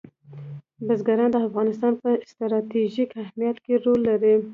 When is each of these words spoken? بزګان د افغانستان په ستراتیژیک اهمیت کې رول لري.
بزګان 0.85 1.21
د 1.31 1.35
افغانستان 1.47 1.93
په 2.03 2.09
ستراتیژیک 2.31 3.09
اهمیت 3.23 3.57
کې 3.63 3.73
رول 3.85 3.99
لري. 4.09 4.33